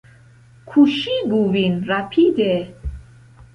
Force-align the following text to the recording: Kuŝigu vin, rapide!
Kuŝigu 0.71 1.43
vin, 1.57 1.77
rapide! 1.93 2.51